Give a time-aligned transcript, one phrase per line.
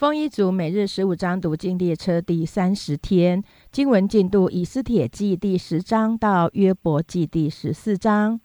[0.00, 8.40] 丰一族每日十五章读经列车第三十天，经文进度：以斯帖记第十章到约伯记第十四章。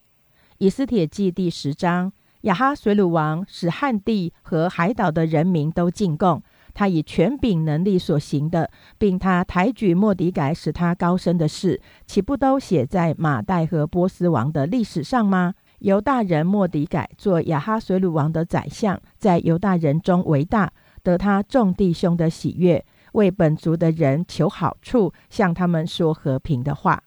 [0.57, 15.53] 以斯帖记第十章，亚哈水鲁王使汉地和海岛的人民都进贡，他以权柄能力所行的，并他抬举莫迪改使他高升的事，岂不都写在马代和波斯王的历史上吗？
[15.79, 20.73] 犹大人莫迪改做亚哈水鲁王的宰相，在犹大人中为大。
[21.05, 27.04] 得他众弟兄的喜悦，为本族的人求好处，向他们说和平的话。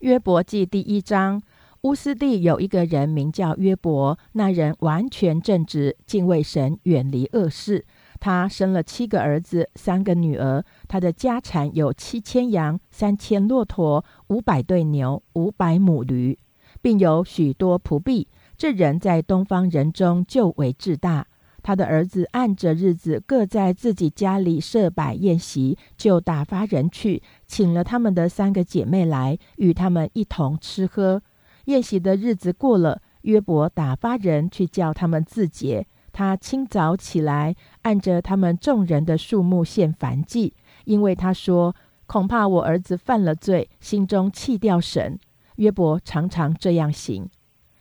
[0.00, 1.40] 约伯记第一章，
[1.82, 7.86] 乌斯地有一个人名叫约伯，那人完全正直，敬畏神，远离恶事。
[8.18, 10.64] 他生了七个儿子，三个女儿。
[10.88, 16.36] 他的家产有七千羊，三千骆驼，五百对牛，五百母驴，
[16.82, 18.26] 并有许多仆婢。
[18.56, 21.26] 这人在东方人中就为至大。
[21.66, 31.20] 他的儿子按着日子，各在自己家里设摆宴席，就打发人去请了他们的三个姐妹来，与他们一同吃喝。
[31.64, 35.84] 宴席的日子过了，约伯打发人去叫他们自洁。
[36.12, 41.74] 他清早起来，按着他们众人的数目献燔祭，因为他说
[42.06, 45.18] ：“恐怕我儿子犯了罪，心中弃掉神。”
[45.56, 47.28] 约伯常常这样行。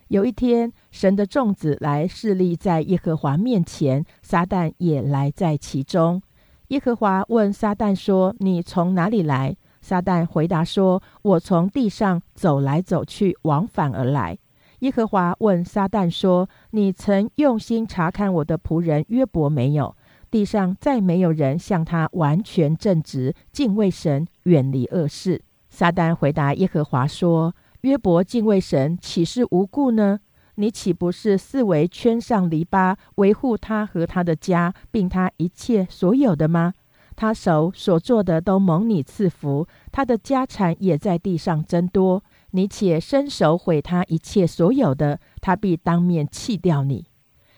[0.09, 6.21] 有一天，神的众子来侍立在耶和华面前，撒旦也来在其中。
[6.67, 14.37] 耶和华问撒旦说：“你从哪里来？”撒旦回答说：“我从地上走来走去，往返而来。”
[14.79, 19.95] 耶和华问撒旦说：“你曾用心查看我的仆人约伯没有？
[20.29, 27.55] 地上再没有人像他完全正直，敬畏神，远离恶事。”撒旦回答耶和华说。
[27.85, 30.19] 约伯敬畏神，岂是无故呢？
[30.55, 36.73] 你岂不是四围圈上篱笆，维护他和他的家，并他一切所有的吗？
[37.15, 42.23] 他手所做的都蒙你赐福，他的家产也在地上增多。
[42.49, 47.05] 你且伸手毁他一切所有的，他必当面弃掉你。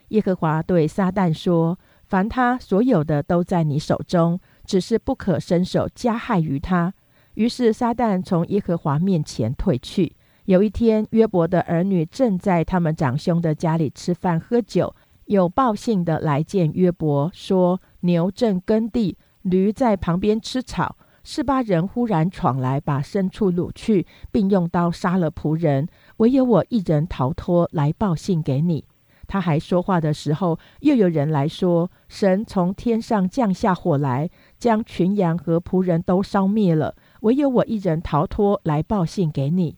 [0.09, 6.93] 耶和华对撒旦说：“凡他所有的都在你手中，只是不可伸手加害于他。”
[7.35, 10.16] 于是撒旦从耶和华面前退去。
[10.47, 20.95] 有一天，约伯的儿女正在他们长兄的家里吃饭喝酒，有报信的来见约伯，说牛正耕地，驴在旁边吃草。
[21.21, 25.85] 示巴人忽然闯来，把牲畜掳去，并用刀杀了仆人，
[26.17, 28.85] 唯有我一人逃脱，来报信给你。
[29.27, 39.75] 他还说话的时候，又有人来说，神从天上降下火来，将群羊和仆人都烧灭了，唯有我一人逃脱，来报信给你。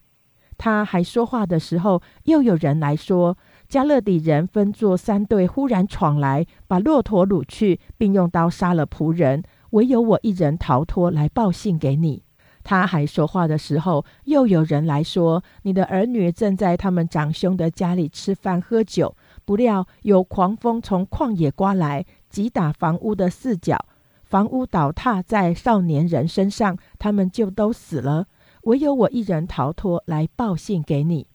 [0.59, 3.38] 他还说话的时候，又有人来说
[3.70, 9.42] ：“加勒底人分作三队，忽然闯来，把骆驼掳去，并用刀杀了仆人。
[9.69, 12.24] 唯有我一人逃脱，来报信给你。”
[12.62, 19.16] 他还说话的时候，又有人来说：“你的儿女正在他们长兄的家里吃饭喝酒，
[19.46, 23.86] 不料有狂风从旷野刮来，击打房屋的四角，
[24.25, 28.28] 房屋倒塌在少年人身上，他们就都死了。”
[28.69, 31.25] 唯有我一人逃脱，来报信给你。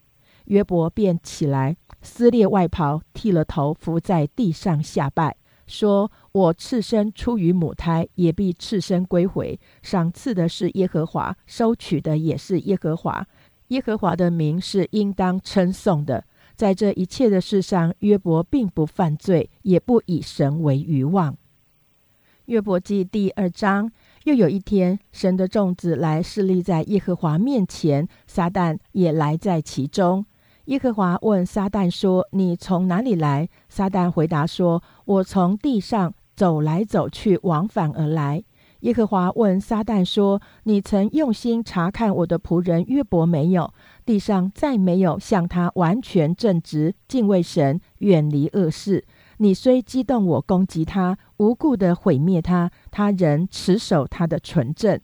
[0.44, 5.36] 约伯便起来，撕裂外袍，剃了头，伏在地上下拜，
[5.66, 9.58] 说：“我赤身出于母胎，也必赤身归回。
[9.82, 13.26] 赏赐的是耶和华，收取的也是耶和华。
[13.68, 16.24] 耶和华的名是应当称颂的。
[16.54, 21.36] 在这一切的事上，约伯并不犯罪，也不以神为愚妄。”
[22.46, 23.90] 约伯记第二章。
[24.24, 30.24] 又有一天，神的众子来侍立在耶和华面前，撒旦也来在其中。
[30.64, 38.42] 耶和华问撒旦说：“你从哪里来？”撒旦回答说：“我从地上走来走去，往返而来。”
[38.80, 43.74] 耶和华问撒旦说：“你曾用心查看我的仆人约伯没有？
[44.06, 49.04] 地上再没有像他完全正直、敬畏神、远离恶事。”
[49.38, 55.00] 你虽激动我攻击他，无故的毁灭他，他仍持守他的纯正。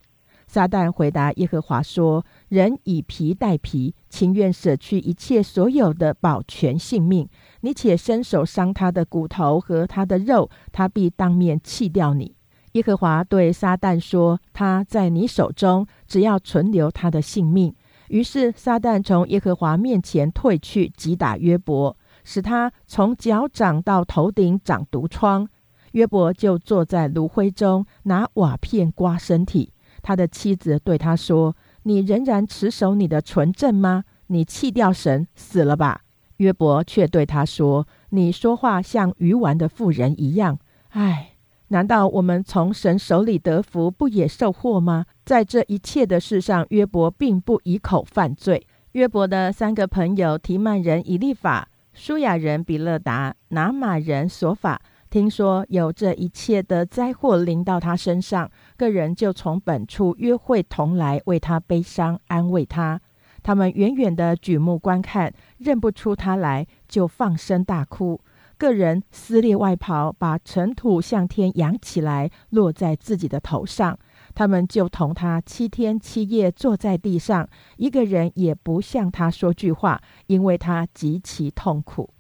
[0.47, 7.29] 撒旦回答耶和华说：“人以皮代皮，情愿舍去一切所有的，保全性命。
[7.61, 12.35] 你且伸手伤他的骨头和他的肉，他必当面弃掉你。”
[12.73, 17.73] 耶和华对撒旦说：“他在你手中，只要存留他的性命。”
[18.11, 21.97] 于是撒旦从耶和华面前退去，击打约伯。
[22.33, 25.49] 使他从脚掌到头顶长毒疮，
[25.91, 29.73] 约伯就坐在炉灰中，拿瓦片刮身体。
[30.01, 34.05] 他的妻子对他说：“你仍然持守你的纯正吗？
[34.29, 36.03] 你弃掉神，死了吧？”
[36.39, 40.57] 约伯却对他说：“你说话像愚顽的妇人一样。
[40.91, 41.33] 唉，
[41.67, 45.05] 难道我们从神手里得福，不也受祸吗？
[45.25, 48.65] 在这一切的事上，约伯并不以口犯罪。
[48.93, 51.69] 约伯的三个朋友提曼人以利法、
[52.03, 54.81] 舒雅人比勒达、拿马人索法，
[55.11, 62.99] 听说有这一切的灾祸临到他身上，个人就从本处约会同来，为他悲伤，安慰他。
[63.43, 68.19] 他们远远的举目观看，认不出他来，就放声大哭。
[68.57, 73.99] 个人撕裂外袍，把尘土向天扬起来，落在自己的头上。
[74.35, 82.11] 他们就同他七天七夜坐在地上，一个人也不向他说句话，因为他极其痛苦。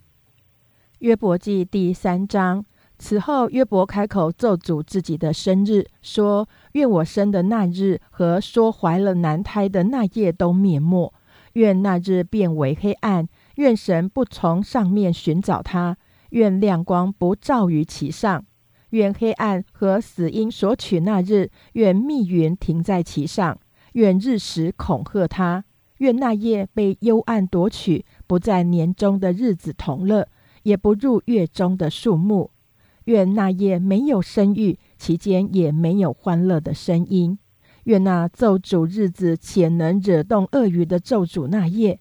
[1.00, 2.64] 约伯记第三章。
[3.02, 11.10] 此后，约伯开口咒诅自己的生日，说：“愿我生的那日和说怀了男胎的那夜都灭没，
[11.54, 15.96] 愿那日变为黑暗，愿神不从上面寻找他，
[16.32, 18.44] 愿亮光不照于其上。”
[18.90, 23.58] 愿黑暗和死因所取那日，愿密云停在其上，
[23.92, 25.64] 愿日食恐吓他，
[25.98, 30.28] 愿那夜被幽暗夺取，不在年中的日子同乐，
[30.62, 32.50] 也不入月中的数目。
[33.04, 37.38] 愿那夜没有生育，其间也没有欢乐的声音。
[37.84, 41.98] 愿那咒诅日子且能惹动鳄鱼的咒诅那夜，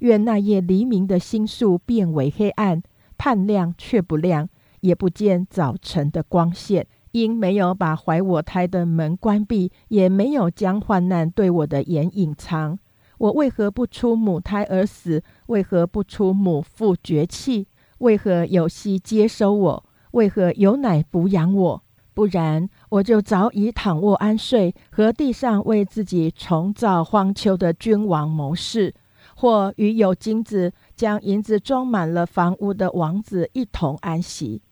[0.00, 2.82] 愿那夜黎明的星宿变为黑暗，
[3.18, 4.48] 盼亮却不亮。
[4.80, 12.78] 也不见早晨的光线，因没有把怀我胎的门关闭，也没有将患难对我的眼隐藏。
[13.18, 15.22] 我为何不出母胎而死？
[15.46, 17.66] 为何不出母腹绝气？
[17.98, 19.84] 为何有息接收我？
[20.12, 21.82] 为何有奶补养我？
[22.14, 28.94] 不然，我就早已躺卧安睡，和地上为自己重造荒丘的君王谋士，
[29.36, 34.62] 或与有金子将银子装满了房屋的王子一同安息。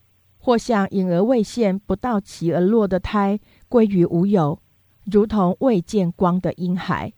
[0.47, 4.61] 或像隐而未现、不到其而落的胎，归于无有，
[5.03, 7.11] 如同未见光的婴孩，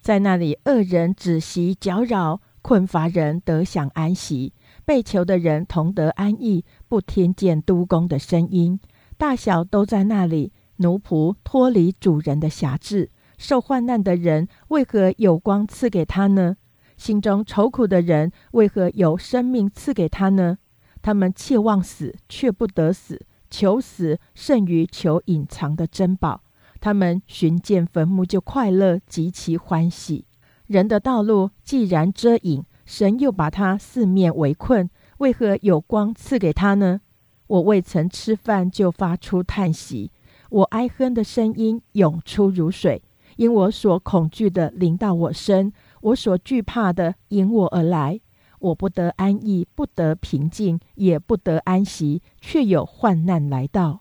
[0.00, 4.52] 在那里恶人止息搅扰，困乏人得享安息，
[4.84, 8.80] 被囚的人同得安逸，不听见督工的声音，
[9.16, 10.52] 大小都在那里。
[10.78, 16.56] 奴仆脱离主人的辖制，受患难的人为何有光赐给他呢？
[16.96, 20.58] 心中愁苦的人为何有生命赐给他呢？
[21.02, 23.16] 他们切望死，却不得死；
[23.50, 26.40] 求死胜于求隐藏的珍宝。
[26.80, 30.24] 他们寻见坟墓就快乐，极其欢喜。
[30.66, 34.88] 人的道路既然遮隐，神又把他四面围困，
[35.18, 37.00] 为何有光赐给他呢？
[37.46, 40.10] 我未曾吃饭，就发出叹息；
[40.50, 43.02] 我哀哼的声音涌出如水，
[43.36, 48.20] 因我所恐惧的临到我身，我所惧怕的引我而来。
[48.62, 54.00] 我不得安逸，不得平静，也不得安息，却有患难来到。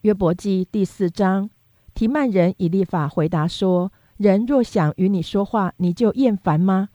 [0.00, 1.50] 约伯记第四章，
[1.94, 6.88] 提曼人以利法回答说：“人若想与你说话，你就厌烦吗？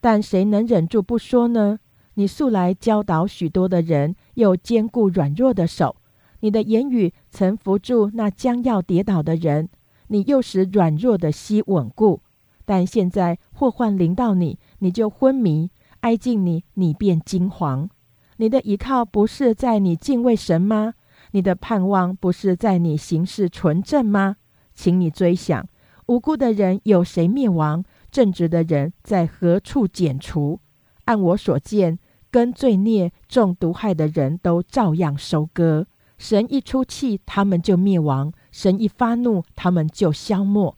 [0.00, 1.78] 但谁能忍住不说呢？
[2.14, 5.96] 你素来教导许多的人，又兼顾软弱的手。
[6.40, 9.68] 你的言语曾扶住那将要跌倒的人，
[10.08, 12.20] 你又使软弱的膝稳固。
[12.64, 15.70] 但现在祸患临到你。”你就昏迷，
[16.00, 17.88] 挨近你，你便惊惶。
[18.36, 20.94] 你的依靠不是在你敬畏神吗？
[21.30, 24.36] 你的盼望不是在你行事纯正吗？
[24.74, 25.66] 请你追想，
[26.06, 27.82] 无辜的人有谁灭亡？
[28.10, 30.60] 正直的人在何处剪除？
[31.06, 31.98] 按我所见，
[32.30, 35.86] 跟罪孽、中毒害的人都照样收割。
[36.18, 40.76] 神一出气，他们就灭亡；神一发怒，他们就消没。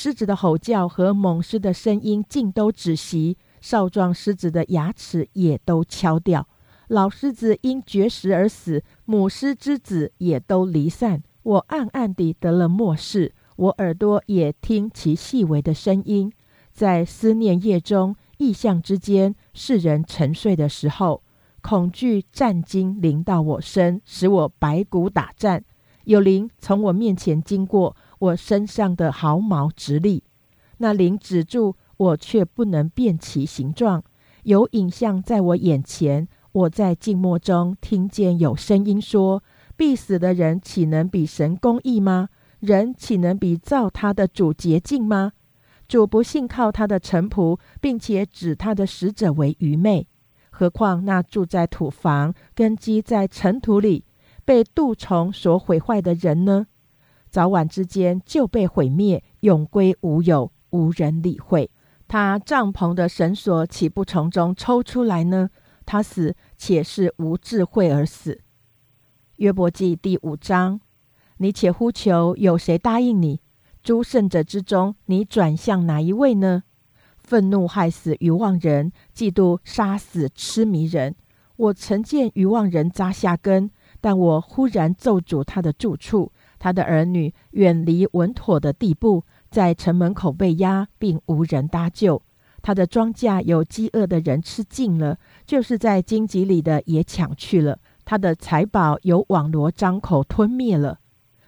[0.00, 3.36] 狮子的吼叫和猛狮的声音尽都止息。
[3.60, 6.46] 少壮狮子的牙齿也都敲掉，
[6.86, 11.24] 老狮子因绝食而死，母狮之子也都离散。
[11.42, 16.32] 我暗暗地得了漠视，我耳朵也听其细微的声音。
[16.72, 21.24] 在思念夜中，异象之间，世人沉睡的时候，
[21.60, 25.64] 恐惧战惊临到我身，使我白骨打颤。
[26.04, 30.22] 有灵从我面前经过，我身上的毫毛直立。
[30.78, 31.76] 那灵止住。
[31.98, 34.04] 我却不能辨其形状，
[34.44, 36.28] 有影像在我眼前。
[36.52, 39.42] 我在静默中听见有声音说
[39.76, 42.28] ：“必死的人岂能比神公义吗？
[42.60, 45.32] 人岂能比造他的主洁净吗？
[45.88, 50.06] 主不信靠他的臣仆，并且指他的使者为愚昧。
[50.50, 54.04] 何况那住在土房、根基在尘土里、
[54.44, 56.68] 被蠹虫所毁坏的人呢？
[57.30, 61.70] 早晚之间就被毁灭，永归无有，无人理会。”
[62.08, 65.50] 他帐篷的绳索岂不从中抽出来呢？
[65.84, 68.40] 他死且是无智慧而死。
[69.36, 70.80] 约伯记第五章，
[71.36, 73.40] 你且呼求，有谁答应你？
[73.82, 76.62] 诸圣者之中，你转向哪一位呢？
[77.18, 81.14] 愤怒害死愚妄人，嫉妒杀死痴迷人。
[81.56, 83.70] 我曾见愚妄人扎下根，
[84.00, 92.22] 但我忽然咒诅他的住处，他的儿女远离稳妥的地步，在城门口被压，并无人搭救。
[92.60, 97.78] 他的庄稼有饥饿的人吃尽了，就是在荆棘里的也抢去了。
[98.04, 100.98] 他的财宝有网罗张口吞灭了，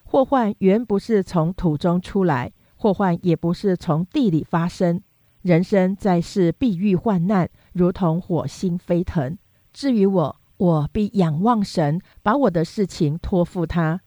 [0.04, 5.02] 祸患原不是从土中出来，祸患也不是从地里发生。
[5.42, 9.36] 人生在世必遇患难，如同火星飞腾。
[9.72, 14.02] 至于我，我必仰望神，把我的事情托付他。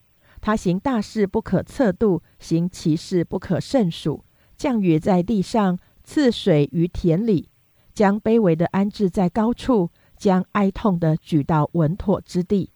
[0.45, 4.25] 他行大事不可测度，行奇事不可胜数。
[4.57, 7.47] 降雨在地上，赐水于田里，
[7.93, 9.89] 将卑微的安置在高处。
[10.17, 12.71] 将哀痛的举到稳妥之地，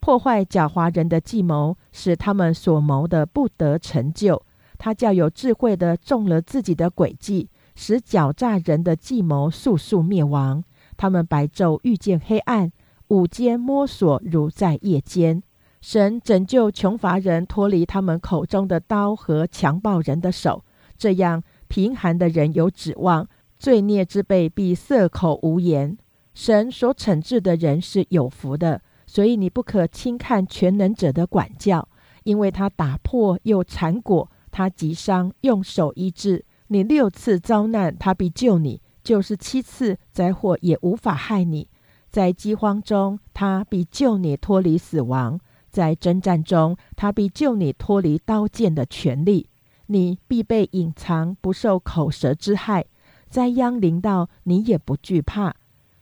[0.00, 4.42] 破坏狡猾人的计谋，使他们所谋的不得成就。
[4.78, 10.64] 他叫有智慧的中了自己的诡计，使狡诈人的计谋速速灭亡。
[10.96, 12.72] 他们白昼遇见黑暗，
[13.08, 15.42] 午间摸索如在夜间。
[15.80, 20.62] 神拯救穷乏人脱离他们口中的刀和强暴人的手，
[20.98, 23.26] 这样贫寒的人有指望，
[23.58, 25.96] 罪孽之辈必塞口无言。
[26.34, 31.88] 神所惩治的人是有福的，所以你不可轻看全能者的管教，
[32.24, 36.44] 因为他打破又缠裹，他击伤用手医治。
[36.68, 41.68] 你六次遭难，他必救你；就是七次灾祸也无法害你。
[42.10, 45.38] 在饥荒中，他必救你脱离死亡；
[45.70, 49.46] 在征战中，他必救你脱离刀剑的权利。
[49.86, 52.82] 你必被隐藏，不受口舌之害；
[53.28, 55.54] 灾殃临到，你也不惧怕。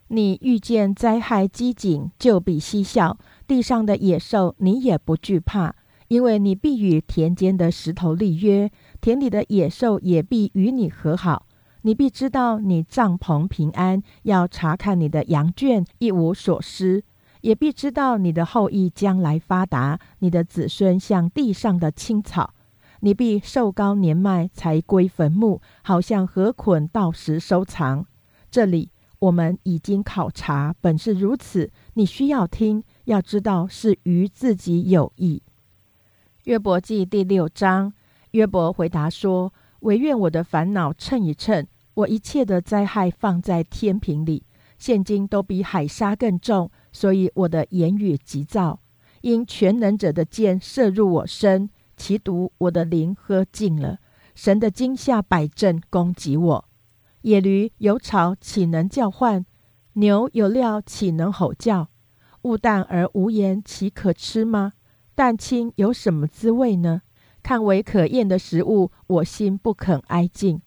[0.09, 5.75] 你遇见灾害饥馑，就必嬉笑；地上的野兽，你也不惧怕，
[6.09, 8.71] 因为你必与田间的石头立约，
[9.01, 11.47] 田里的野兽也必与你和好。
[11.83, 17.05] 你必知道你帐篷平安，要查看你的羊圈一无所失，
[17.41, 22.55] 也必知道你的后裔将来发达，你的子孙像地上的青草。
[23.01, 28.07] 你必寿高年迈，才归坟墓，好像河捆到时收藏。
[28.51, 28.91] 这里。
[29.21, 31.73] 我们已经考察，本是如此。
[31.95, 35.43] 你需要听，要知道是于自己有益。
[36.45, 37.93] 约伯记第六章，
[38.31, 39.53] 约伯回答说
[39.83, 44.45] ：“唯愿我的烦恼称一称，我一切的灾害放在天平里，
[44.79, 48.81] 现今都比海沙更重，所以我的言语急躁。
[49.21, 53.99] 因全能者的箭射入我身，其毒我的灵喝尽了。
[54.35, 56.65] 神的惊吓摆阵攻击我。”
[57.23, 59.45] 野驴有草岂能叫唤？
[59.95, 61.89] 牛有料岂能吼叫？
[62.43, 64.75] 物淡而无言，岂可吃吗？
[65.17, 67.03] 蛋清有什么滋味呢？
[67.43, 70.63] 看为可厌的食物，我心不肯挨近。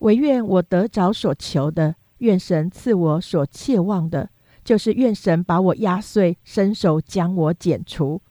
[0.00, 4.30] 唯愿我得着所求的，愿神赐我所切望的，
[4.64, 8.22] 就是愿神把我压碎，伸手将我剪除。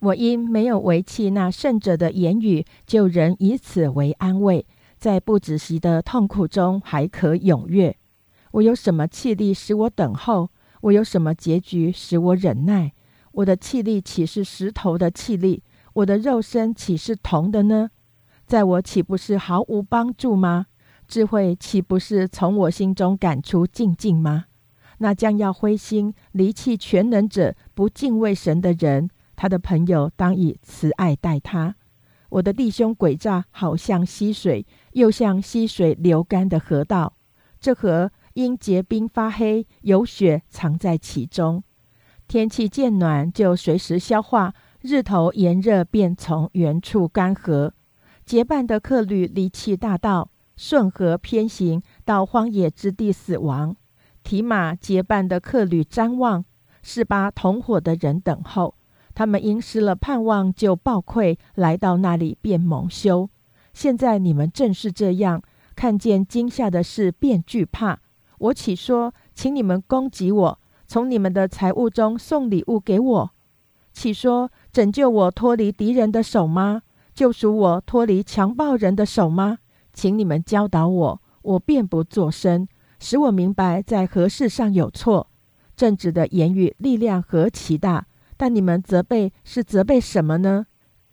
[0.00, 4.64] 我因没有为弃那圣者的言语，就仍以此为安慰。
[4.96, 7.96] 在不止息的痛苦中还可踊跃，
[8.52, 10.50] 我有什么气力使我等候？
[10.82, 12.92] 我有什么结局使我忍耐？
[13.32, 15.62] 我的气力岂是石头的气力？
[15.94, 17.90] 我的肉身岂是铜的呢？
[18.46, 20.66] 在我岂不是毫无帮助吗？
[21.08, 24.44] 智慧岂不是从我心中赶出静静吗？
[24.98, 31.76] 那将要灰心离弃全能者、不敬畏神的人，他的朋友当以慈爱待他。
[32.28, 37.14] 我的弟兄诡诈，好像溪水，又像溪水流干的河道。
[37.58, 41.64] 这河因结冰发黑，有雪藏在其中。
[42.26, 47.70] 天气渐暖，就随时消化；日头炎热，便从原处干涸。
[48.26, 53.76] 结伴的客旅离弃大道，顺河偏行，到荒野之地死亡。
[54.24, 56.44] 提马结伴的客旅瞻望，
[56.82, 58.74] 是把同伙的人等候。
[59.14, 63.30] 他们因失了盼望，就暴愧，来到那里便蒙羞。
[63.72, 65.40] 现在你们正是这样，
[65.76, 68.00] 看见惊吓的事便惧怕。
[68.38, 73.30] 我岂说，请你们攻击我，从你们的财物中送礼物给我？
[73.92, 76.82] 岂说拯救我脱离敌人的手吗？
[77.14, 79.58] 救赎我脱离强暴人的手吗？
[79.98, 82.68] 请你们教导我，我便不作声，
[83.00, 85.28] 使我明白在何事上有错。
[85.74, 88.06] 正直的言语力量何其大！
[88.36, 90.66] 但你们责备是责备什么呢？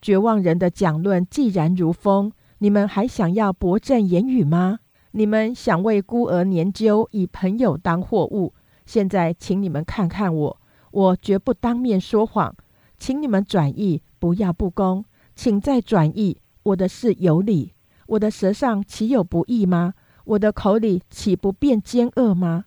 [0.04, 4.77] 绝望人的讲论既然如风，你们还想要驳正言语吗？
[5.13, 8.54] 你们想为孤儿研究，以朋友当货物。
[8.86, 10.62] 现在，请你们看看我，
[10.92, 12.56] 我绝不当面说谎。
[13.00, 16.38] 请你们转意，不要不公，请再转意。
[16.62, 17.74] 我的事有理，
[18.07, 19.95] 我的舌上岂有不义吗？
[20.25, 22.65] 我的口里岂不变奸恶吗？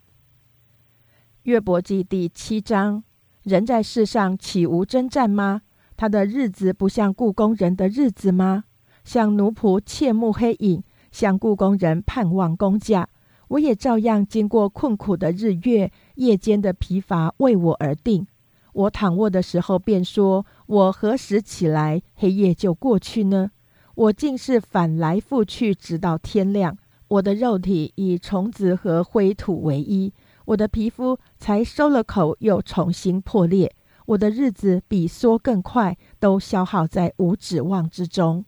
[1.45, 3.05] 约伯记第七章：
[3.43, 5.63] 人在世上岂无征战吗？
[5.97, 8.65] 他的日子不像故宫人的日子吗？
[9.05, 13.09] 像奴仆切慕黑影，像故宫人盼望工价。
[13.49, 18.27] 我也照样经过困苦的日月，夜间的疲乏为我而定。
[18.73, 23.51] 我躺卧的时候便说：“我何时起来，黑夜就过去呢？”
[23.99, 26.79] 我竟是反来覆去，直到天亮。
[27.09, 30.13] 我的肉体以虫子和灰土为衣，
[30.45, 33.75] 我的皮肤才收了口，又重新破裂。
[34.07, 38.45] 我的日子比梭更快，都消耗在无指望之中。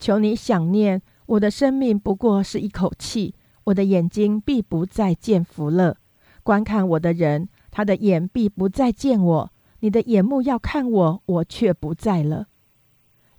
[0.00, 3.36] 求你想念我的生命，不过是一口气。
[3.62, 5.96] 我的眼睛必不再见福乐，
[6.42, 9.52] 观看我的人，他的眼必不再见我。
[9.78, 12.48] 你的眼目要看我，我却不在了。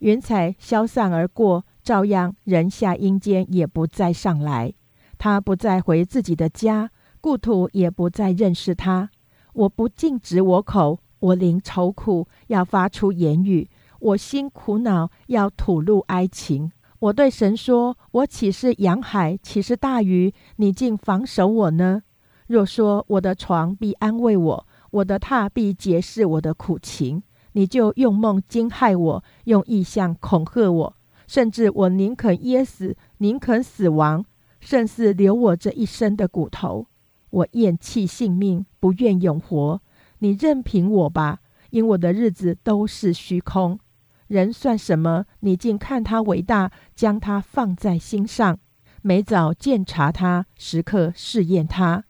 [0.03, 4.74] 云彩消散而过，照样人下阴间也不再上来。
[5.17, 6.91] 他不再回自己的家，
[7.22, 9.10] 故土也不再认识他。
[9.53, 13.69] 我不禁止我口，我灵愁苦，要发出言语；
[14.01, 16.74] 我心苦恼，要吐露哀情。
[17.00, 20.33] 我对神说：“我岂是洋海，岂是大鱼？
[20.57, 22.03] 你竟防守我呢？
[22.48, 30.95] 若说我的床必安慰我，我的榻必解释我的苦情，你就用梦惊害我，用意象恐吓我，
[31.25, 34.24] 甚至我宁肯噎死，宁肯死亡，
[34.60, 36.88] 胜似留我这一生的骨头。
[37.29, 39.81] 我厌弃性命，不愿永活。
[40.19, 41.39] 你任凭我吧，
[41.72, 43.79] 因我的日子都是虚空。”
[44.27, 45.25] 人算什么？
[45.41, 48.57] 你竟看他为大，将他放在心上，
[49.01, 52.05] 每早检查他，时刻试验他。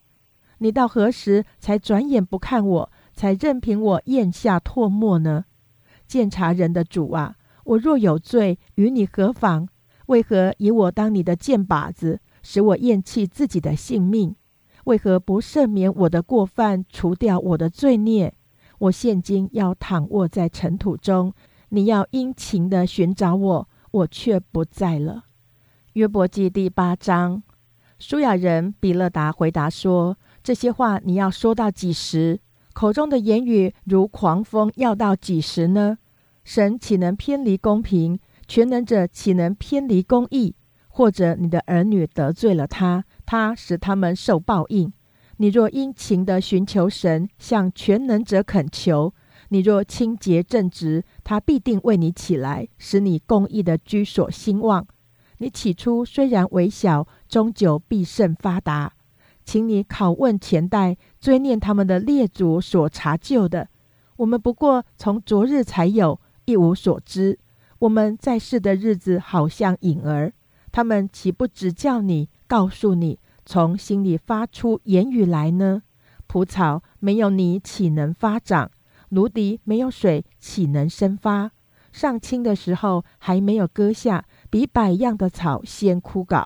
[0.60, 5.46] 你到何时才转眼不看我，才任凭我咽下唾沫呢？
[6.08, 9.68] 检查人的主啊，我若有罪，与你何妨？
[10.08, 14.36] 为何以我当你的箭靶子，使我厌弃自己的性命？
[14.84, 18.34] 为何不赦免我的过犯，除掉我的罪孽？
[18.80, 21.34] 我现今要躺卧在尘土中。
[21.70, 25.24] 你要殷勤的寻找我，我却不在了。
[25.94, 27.42] 约伯记第八章，
[27.98, 32.42] 舒雅人比勒达回答说：“这些话你要说到几时？
[32.74, 35.98] 口中的言语如狂风，要到几时呢？
[36.44, 38.20] 神岂能偏离公平？
[38.48, 40.56] 全能者岂能偏离公义？
[40.90, 44.92] 或者你的儿女得罪了他，他使他们受报应？
[45.38, 49.14] 你若殷勤的寻求神，向全能者恳求。”
[49.50, 54.88] 你若清洁正直，他必定为你起来，使你公义的居所兴旺。
[55.38, 58.94] 你起初虽然微小，终究必甚发达。
[59.44, 63.70] 请你拷问前代，追念他们的列祖所查究的。
[64.18, 67.40] 我们不过从昨日才有，一无所知。
[67.80, 70.32] 我们在世的日子好像影儿，
[70.72, 75.84] 他们岂不指教你，告诉你，从心里发出言语来呢？
[76.28, 78.72] 蒲草没有你，岂能发长？
[79.10, 81.52] 芦笛没有水，岂能生发？
[81.92, 86.46] 上青的时候还没有割下，比百样的草先枯槁。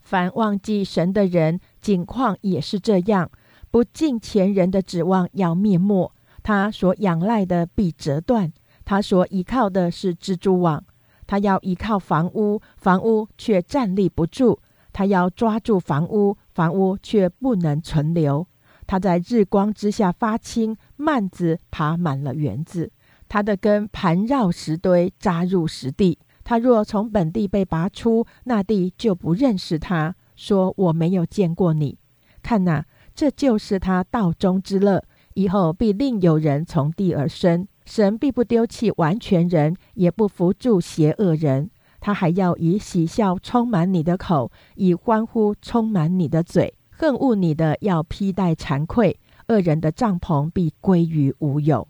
[0.00, 3.30] 凡忘记神的人，景况也是这样。
[3.70, 6.12] 不敬前人的指望要灭没，
[6.42, 8.52] 他所仰赖的必折断。
[8.84, 10.82] 他所依靠的是蜘蛛网，
[11.26, 14.58] 他要依靠房屋，房屋却站立不住；
[14.92, 18.46] 他要抓住房屋，房屋却不能存留。
[18.86, 22.90] 他在日光之下发青，蔓子爬满了园子，
[23.28, 26.18] 他的根盘绕石堆，扎入石地。
[26.42, 31.98] 他若从本地被拔出，那地就不认识他，说我没有见过你。
[32.42, 35.02] 看哪，这就是他道中之乐。
[35.34, 41.70] 以后必另有人从地而生，神必不丢弃完全人，也不扶助邪恶人。
[42.00, 46.74] 他还要以喜笑充满你的口，以欢呼充满你的嘴。
[46.90, 51.88] 恨恶你的要披戴惭愧，恶人的帐篷必归于无有。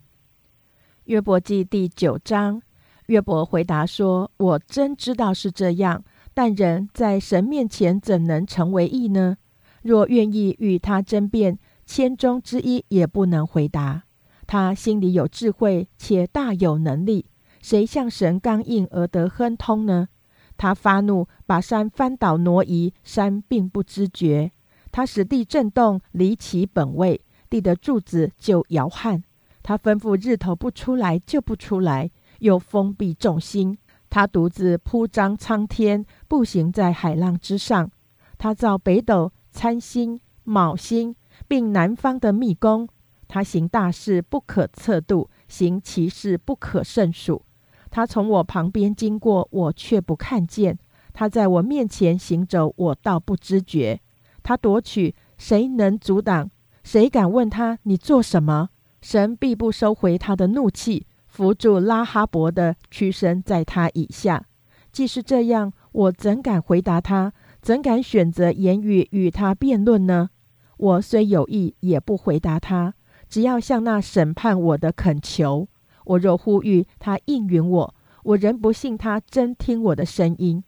[1.05, 2.61] 约伯记第九章，
[3.07, 6.05] 约伯回答说：“我真知道是这样，
[6.39, 9.39] 但人在神面前怎能成为义呢？
[9.83, 14.05] 若愿意与他争辩，千中之一也不能回答。
[14.47, 17.27] 他心里有智慧，且大有能力，
[17.61, 20.11] 谁向神刚硬而得亨通呢？
[20.57, 24.53] 他发怒，把山翻倒挪移，山并不知觉。”
[24.93, 27.21] 他使地震动，离其本位，
[27.51, 29.25] 地的柱子就摇撼。
[29.65, 33.77] 他吩咐日头不出来就不出来，又封闭众星。
[34.11, 37.91] 他独自铺张苍天，步行在海浪之上。
[38.39, 41.15] 他造北斗、参星、卯星，
[41.47, 42.89] 并南方的密宫。
[43.27, 47.43] 他行大事不可测度，行其事不可胜数。
[47.91, 50.77] 他从我旁边经过，我却不看见；
[51.13, 54.01] 他在我面前行走，我倒不知觉。
[54.43, 56.51] 他夺取，谁能阻挡？
[56.83, 58.71] 谁敢问他你做什么？
[59.03, 61.07] 神必不收回他的怒气，
[61.39, 64.45] 扶住拉哈伯的屈身在他以下。
[64.91, 67.33] 既是这样，我怎敢回答他？
[67.63, 70.31] 怎敢选择言语与他辩论呢？
[70.77, 72.95] 我虽有意，也不回答他。
[73.29, 75.69] 只要向那审判我的恳求，
[76.07, 80.65] 我若呼吁他应允我，我仍不信他真听我的声音。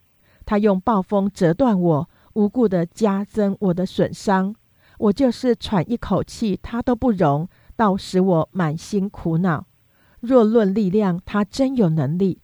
[0.47, 4.55] 他用暴风折断我，无故的加增我的损伤。
[4.99, 9.67] 我就是喘一口气，他都不容，倒使我满心苦恼。
[10.21, 12.39] 若论力量，他真有能力；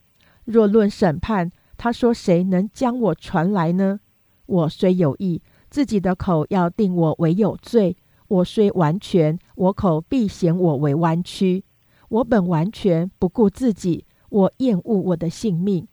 [0.44, 4.00] 若论审判，他说谁能将我传来呢？
[4.46, 7.96] 我虽有意，自己的口要定我为有罪；
[8.28, 11.64] 我虽完全，我口必显我为弯曲。
[12.08, 15.86] 我本完全，不顾自己，我厌恶我的性命。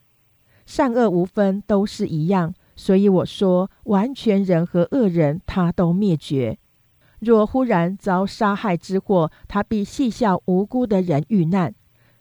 [0.65, 2.53] 善恶无分，都是一样。
[2.75, 6.57] 所以我说，完全人和恶人，他都灭绝。
[7.23, 11.73] 若忽然遭杀害之祸，他必戏笑无辜的人遇难。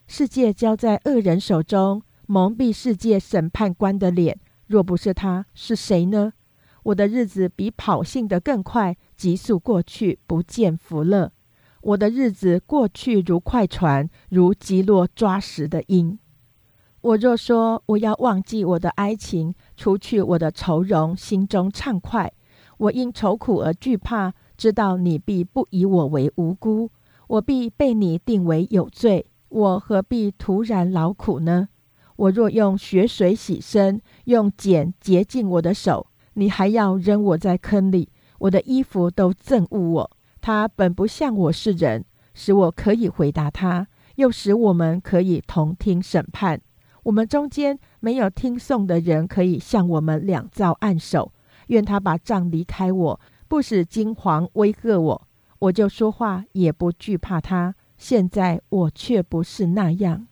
[0.06, 4.38] 世界交在恶人手中，蒙蔽世界审判官的脸。
[4.66, 6.32] 若不是他，是谁呢？
[6.84, 11.32] 我的日子比跑信的更快，急速过去，不见福乐。
[11.80, 16.18] 我的日子过去如快船，如击落抓食的鹰。
[17.00, 22.32] 我若说我要忘记我的哀情，除去我的愁容，心中畅快。
[22.78, 26.88] 我因愁苦而惧怕，知道你必不以我为无辜，
[27.26, 29.26] 我必被你定为有罪。
[29.48, 31.68] 我何必徒然劳苦呢？
[32.14, 38.10] 我若用血水洗身，用碱洁净我的手，你还要扔我在坑里。
[38.38, 40.10] 我的衣服都憎恶我。
[40.40, 46.60] 他本不像我是人，使我可以回答他，又使我们可以同听审判。
[47.02, 51.32] 我们中间没有听讼的人可以向我们两造暗手。
[51.68, 53.20] 愿他把杖离开我，
[53.52, 57.74] 不使金黄威吓我，我就说话也不惧怕他。
[57.98, 60.26] 现在我却不是那样。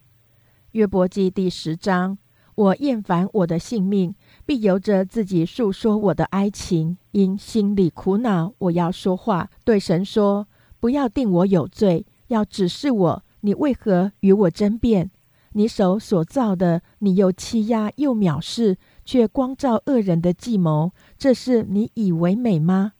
[0.71, 2.17] 约伯记第十章，
[2.55, 4.15] 我厌烦我的性命，
[4.47, 10.49] 必由着自己诉说我的哀情，因心里苦恼，我要说话，对神说：
[10.81, 15.11] 不要定我有罪，要指示我，你为何与我争辩？
[15.53, 22.95] 你手所造的，你又欺压又藐视，却光照恶人的计谋，这是你以为美吗？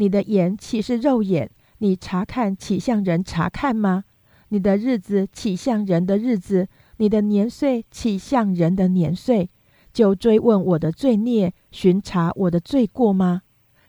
[0.00, 1.50] 你的眼岂是肉眼？
[1.76, 4.04] 你查看岂像人查看吗？
[4.48, 6.68] 你的日子岂像人的日子？
[6.96, 9.50] 你的年岁岂像人的年岁？
[9.92, 13.42] 就追问我的罪孽，巡查我的罪过吗？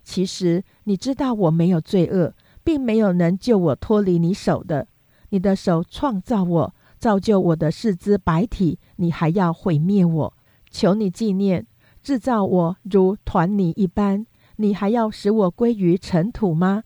[0.04, 4.89] 其实你知道我没有罪恶，并没有能救我脱离你手的。
[5.30, 10.34] 你的手创造我，造就我的四肢百体，你还要毁灭我？
[10.69, 11.65] 求你纪念，
[12.04, 14.26] 制造我如团泥一般，
[14.62, 16.84] 你还要使我归于尘土吗？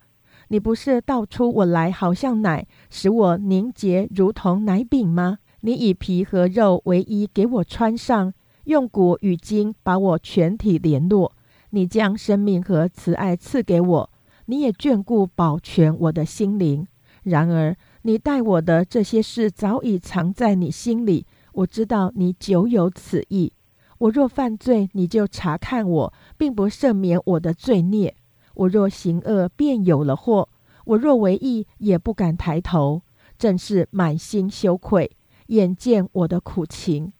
[0.47, 5.39] 你不是倒出我来，好像奶，使我凝结如同奶饼吗？
[5.61, 8.33] 你以皮和肉为衣给我穿上，
[8.65, 11.33] 用骨与筋把我全体联络。
[11.71, 14.09] 你将生命和慈爱赐给我，
[14.45, 16.87] 你也眷顾保全我的心灵。
[17.23, 21.25] 然而，你待我的这些事早已藏在你心里。
[21.53, 23.51] 我知道你久有此意。
[23.99, 28.15] 我若犯罪，你就查看我，并不赦免我的罪孽。
[28.55, 30.49] 我若行恶，便有了祸；
[30.85, 33.01] 我若为义，也不敢抬头，
[33.37, 35.11] 正是满心羞愧。
[35.47, 37.13] 眼见我的苦情，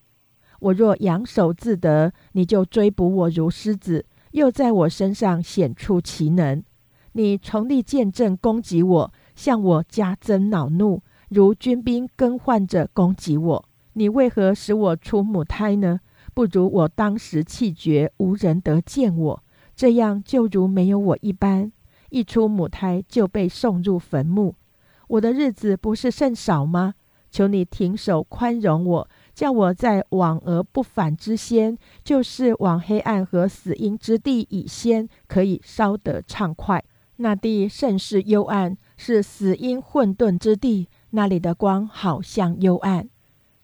[0.60, 6.64] 我若扬手自得，你就追捕我如狮子，又在我身上显出奇能。
[7.14, 13.70] 你从立见证攻击我，向我加增恼怒，如军兵更换着攻击我。
[13.94, 16.00] 你为何使我出母胎呢？
[16.36, 19.44] 不如我当时气绝，无人得见我，
[19.74, 21.72] 这样就如没有我一般。
[22.10, 24.54] 一出母胎就被送入坟墓，
[25.08, 26.94] 我的日子不是甚少吗？
[27.32, 36.84] 求你停手宽容我，叫我在往而不返之先，就是往黑暗和死荫之地以先，可以稍得畅快。
[37.18, 43.10] 那地甚是幽暗，是死荫混沌之地，那里的光好像幽暗。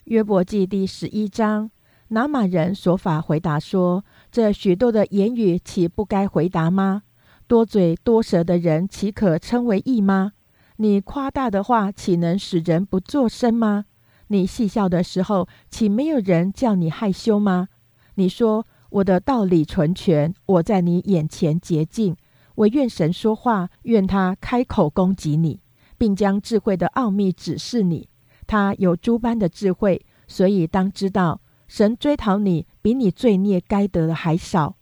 [0.06, 1.70] 约伯记第十一章，
[2.14, 7.04] 拿马人所法回答说：这许多的言语，岂不该回答吗？
[7.48, 10.34] 多嘴多舌的人，岂可称为义吗？
[10.76, 13.86] 你夸大的话，岂能使人不作声吗？
[14.28, 17.70] 你戏笑的时候，岂没有人叫你害羞吗？
[18.16, 22.18] 你说我的道理纯全，我在你眼前洁净。
[22.56, 25.62] 我愿神说话，愿他开口攻击你，
[25.98, 28.10] 并将智慧的奥秘指示你。
[28.46, 31.40] 他有诸般的智慧，所以当知道，
[31.72, 34.76] 神追讨你比你罪孽该得的还少。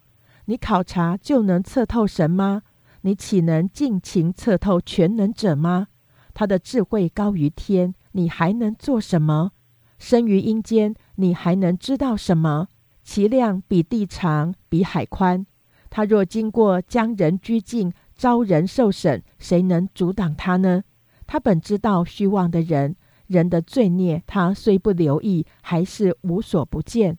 [0.46, 2.64] 你考察就能测透神吗？
[3.02, 5.90] 你岂能尽情测透全能者吗？
[6.34, 9.52] 他的智慧高于天，你还能做什么？
[10.00, 12.70] 生于阴间，你还能知道什么？
[13.04, 15.46] 其量比地长，比海宽。
[15.92, 20.82] 他若经过将人拘禁，招人受审，谁能阻挡他呢？
[21.28, 22.96] 他本知道虚妄的人，
[23.30, 27.16] 人的罪孽，他虽不留意，还是无所不见。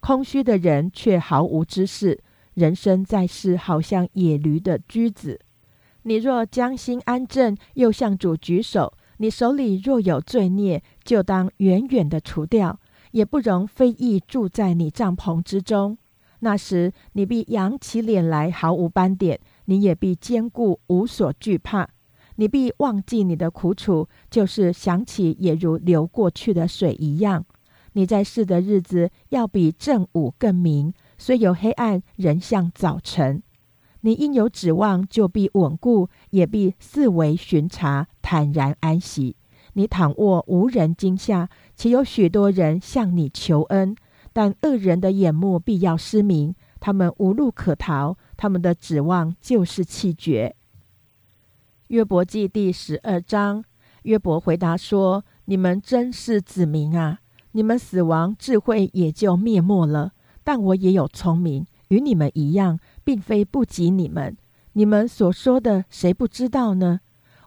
[0.00, 2.20] 空虚的人却毫无知识。
[2.54, 5.40] 人生在世，好像野驴的驹子。
[6.02, 12.80] 你若将心安正，又向主举手，你手里若有罪孽，就当远远的除掉，
[13.12, 15.96] 也不容非议住在你帐篷之中。
[16.40, 21.88] 那时，你必扬起脸来，毫无斑点；你也必坚固，无所惧怕。
[22.36, 27.44] 你必忘记你的苦楚，就是想起，也如流过去的水一样。
[27.92, 30.94] 你在世的日子，要比正午更明。
[31.18, 33.42] 虽有黑暗，仍像早晨。
[34.00, 39.36] 你应有指望，就必稳固，也必四围巡查，坦然安息。
[39.74, 43.94] 你躺卧，无人惊吓，且有许多人向你求恩。
[44.32, 50.56] 但恶人的眼目必要失明，他们无路可逃，他们的指望就是气绝。
[51.92, 53.62] 约伯记第十二章，
[54.04, 57.20] 约伯回答说：“你们真是子民啊！
[57.50, 60.12] 你们死亡，智慧也就灭没了。
[60.42, 64.34] 但我也有聪明，与你们一样，并非不及你们。
[64.72, 67.00] 你们所说的，谁不知道呢？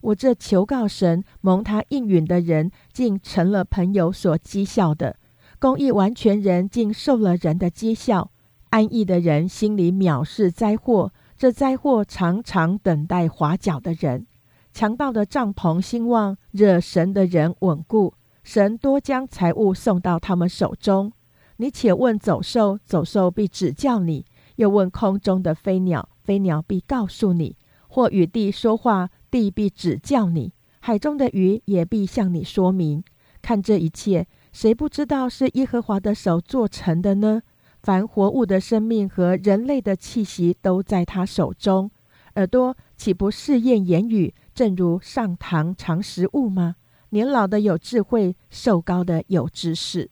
[0.04, 5.16] 我这求告神、蒙他应允的人，竟成了朋友所讥笑的。”
[5.58, 8.30] 公义完全人竟受了人的讥笑，
[8.70, 14.28] 安逸的人心里藐视灾祸，这灾祸常常等待滑脚的人。
[14.76, 21.14] 强盗的帐篷兴旺，惹神的人稳固，神多将财物送到他们手中。
[21.56, 24.26] 你且问走兽，走兽必指教你；
[24.58, 27.56] 又问空中的飞鸟，飞鸟必告诉你；
[27.88, 33.02] 或与地说话，地必指教你；海中的鱼也必向你说明。
[33.42, 34.28] 看这一切。
[34.52, 37.42] 谁不知道是耶和华的手做成的呢？
[37.82, 41.92] 凡活物的生命和人类的气息都在他手中。
[42.36, 46.78] 耳朵岂不试验言语，正如上堂尝食物吗？
[47.10, 50.10] 年老的有智慧，瘦高的有知识。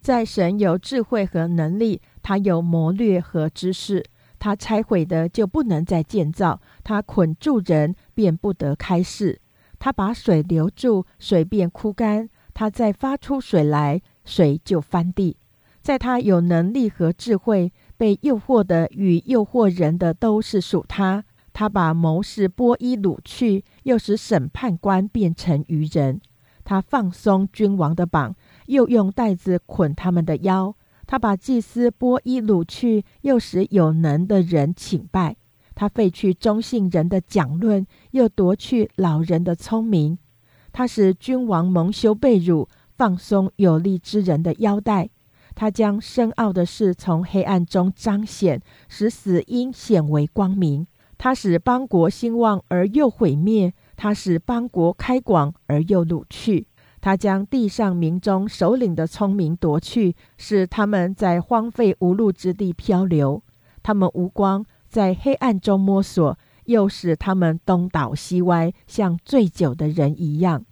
[0.00, 4.04] 在神有智慧和能力，他有谋略和知识。
[4.38, 9.40] 他拆毁的就不能再建造，他捆住人便不得开释。
[9.80, 12.30] 他把水留住，水便枯干。
[12.54, 15.36] 他再发出水来，水就翻地。
[15.82, 21.24] 在他有能力和智慧，被诱惑的与诱惑人的都是属他。
[21.60, 26.18] 他把谋士波伊掳去，又使审判官变成愚人。
[26.64, 30.74] 他放松君王的绑，又用带子捆他们的腰。
[31.06, 35.36] 他把祭司波伊掳去，又使有能的人请拜。
[35.74, 40.16] 他废去中性人的讲论，又夺去老人的聪明。
[40.72, 45.10] 他使君王蒙羞被辱，放松有力之人的腰带。
[45.54, 50.86] 他将深奥的事从黑暗中彰显，使死因显为光明。
[51.22, 56.66] 他使邦国兴旺而又毁灭，他使邦国开广而又掳去。
[57.02, 63.42] 他将地上民中首领的聪明夺去，使他们在荒废无路之地漂流。
[63.82, 66.38] 他们无光，在黑暗中摸索。
[66.64, 70.64] 又使他们东倒西歪，像醉酒的人一样。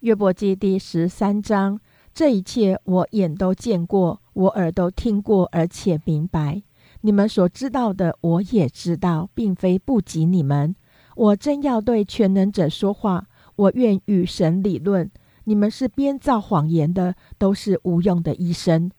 [0.00, 1.80] 约伯记第十三章，
[2.12, 6.62] 这一切我眼都见过，我耳都听过，而且明白。
[7.02, 10.74] 你们所知道的，我也知道，并非不及你们。
[11.14, 15.10] 我真要对全能者说话，我愿与神理论。
[15.44, 18.90] 你们是编造谎言的，都是无用的医生。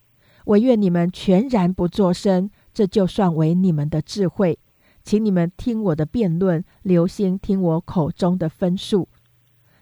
[0.46, 4.60] 我愿你们全然不作声，这就算为你们的智慧。
[5.02, 9.08] 请你们听我的辩论，留心听我口中的分数。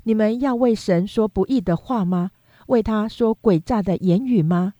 [0.03, 2.29] 你们要为神说不义的话吗？
[2.67, 4.75] 为他说诡诈的言语吗？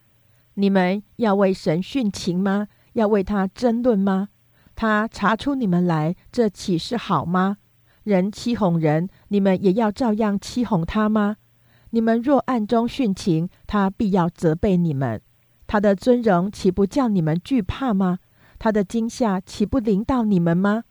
[0.54, 2.68] 你们要为神殉情吗？
[2.94, 4.30] 要为他争论吗？
[4.76, 7.58] 他查出你们来，这岂是好吗？
[8.04, 11.38] 人欺哄人，你们也要照样欺哄他吗？
[11.92, 15.22] 你们若暗中殉情，他必要责备你们。
[15.68, 18.20] 他的尊荣岂不叫你们惧怕吗？
[18.58, 20.86] 他的惊吓岂不临到你们吗？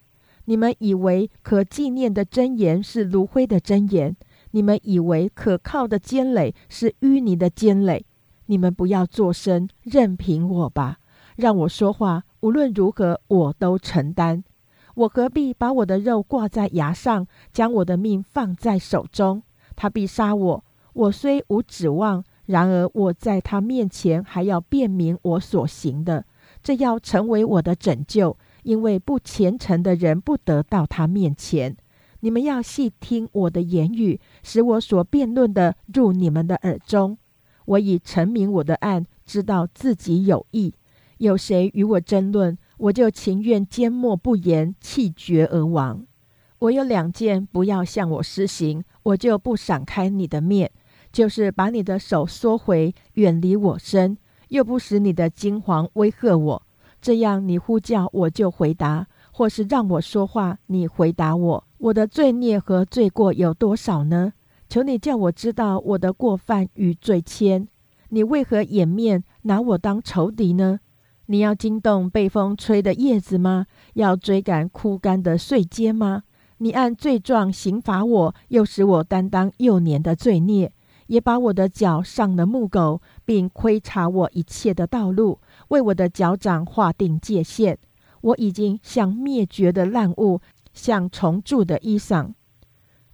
[0.44, 4.16] 你们以为可纪念的真言是炉灰的真言，
[4.52, 8.06] 你们以为可靠的坚垒是淤泥的坚垒。
[8.46, 10.99] 你们不要作声，任凭我吧，
[11.40, 12.22] 让我说话。
[12.40, 14.44] 无论如何，我都承担。
[14.94, 19.42] 我何必把我的肉挂在牙上，将我的命放在手中？
[19.74, 26.24] 他必杀我，我虽无指望，然而我在他面前还要辨明我所行的，
[26.62, 28.37] 这要成为我的拯救。
[28.62, 31.74] 因为不虔诚的人不得到他面前。
[32.20, 37.16] 你们要细听我的言语，使我所辩论的入你们的耳中。
[37.64, 40.74] 我已陈明我的案，知道自己有意。
[41.20, 46.06] 有谁与我争论，我就情愿缄默不言，气绝而亡。
[46.61, 50.70] 我有两件，不要向我施行，我就不闪开你的面，
[51.12, 54.16] 就是把你的手缩回，远离我身，
[54.48, 56.62] 又不使你的惊惶威吓我。
[57.02, 61.64] 这样，你呼叫我就回答，或是让我说话，你回答我。
[61.76, 64.33] 我的罪孽和罪过有多少呢？
[64.70, 67.66] 求你叫我知道我的过犯与罪愆。
[68.09, 70.80] 你为何掩面拿我当仇敌呢？
[71.31, 73.69] 你要惊动被风吹的叶子吗？
[73.95, 76.25] 要追赶枯干的碎秸吗？
[76.59, 80.73] 你按罪状刑罚我，又使我担当幼年的罪孽，
[81.07, 85.38] 也把我的脚上了木狗，并窥察我一切的道路，
[85.69, 87.79] 为我的脚掌划定界限。
[88.23, 90.40] 我已经像灭绝的烂物，
[90.73, 92.33] 像重铸的衣裳。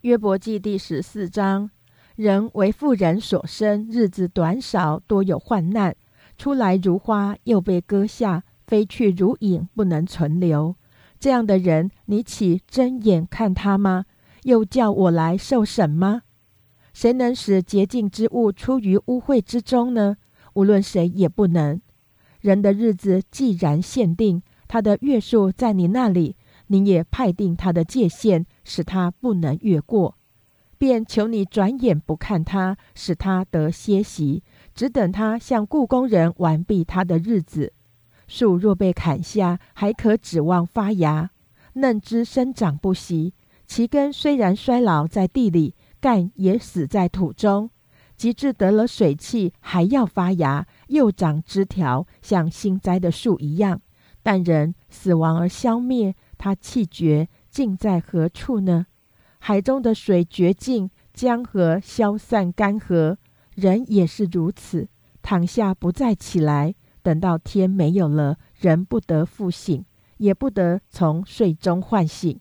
[0.00, 1.70] 约伯记第十四章：
[2.14, 5.94] 人为妇人所生，日子短少，多有患难。
[6.36, 10.76] 出来如花，又被割下；飞去如影，不能存留。
[11.18, 14.04] 这样的人，你岂睁眼看他吗？
[14.42, 16.22] 又叫我来受审吗？
[16.92, 20.16] 谁能使洁净之物出于污秽之中呢？
[20.54, 21.80] 无论谁也不能。
[22.40, 26.36] 人的日子既然限定，他的月数在你那里，
[26.68, 30.16] 你也派定他的界限，使他不能越过。
[30.78, 34.42] 便求你转眼不看他，使他得歇息，
[34.76, 37.72] 只等他向故宫人完毕他的日子。
[38.28, 41.30] 树若被砍下，还可指望发芽；
[41.72, 43.32] 嫩枝生长不息，
[43.66, 47.70] 其根虽然衰老在地里，干也死在土中。
[48.16, 53.80] 及至得了水气，还要发芽，又长枝条，像新栽的树一样。
[54.22, 58.86] 但人死亡而消灭，他气绝，尽在何处呢？
[59.38, 63.16] 海中的水绝尽，江河消散干涸，
[63.56, 64.86] 人也是如此，
[65.22, 66.74] 躺下不再起来。
[67.02, 69.84] 等到天没有了，人不得复醒，
[70.18, 72.38] 也不得从睡中唤醒。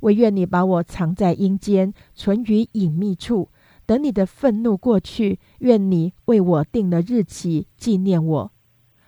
[0.00, 3.48] 唯愿你把我藏在阴间，存于隐秘处，
[3.86, 5.38] 等你的愤怒过去。
[5.60, 8.52] 愿你为我定了日期，纪念我。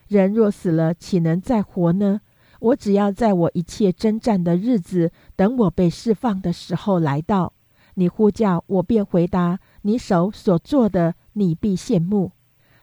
[0.08, 2.22] 人若死了，岂能再活呢？
[2.60, 7.52] 我只要在我一切征战的日子，等我被释放的时候来到，
[7.94, 9.58] 你呼叫我便回答。
[9.82, 12.32] 你手所做的，你必羡慕。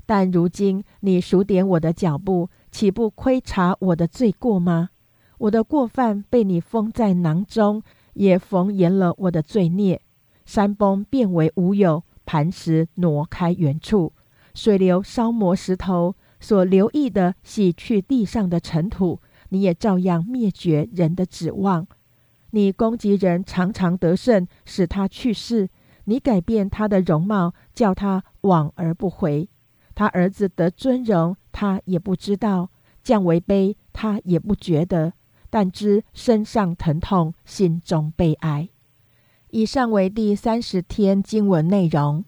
[0.05, 4.89] 但如今你数点我的脚步，岂不窥察我的罪过吗？
[5.37, 7.83] 我的过犯被你封在囊中，
[8.13, 10.01] 也缝严了我的罪孽。
[10.45, 14.13] 山崩变为无有，磐石挪开原处，
[14.55, 19.19] 水流烧磨石头，所留意的洗去地上的尘土。
[19.49, 21.87] 你也照样灭绝人的指望。
[22.51, 25.69] 你攻击人，常常得胜，使他去世。
[26.09, 29.47] 你改变他的容貌，叫他往而不回。
[29.93, 32.71] 他儿子得尊荣，他也不知道；
[33.03, 35.13] 降为卑，他也不觉得。
[35.51, 38.69] 但知身上疼痛，心中悲哀。
[39.51, 42.25] 以上为第三十天经文内容。